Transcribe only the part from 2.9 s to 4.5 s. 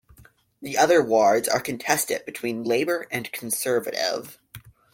and Conservative.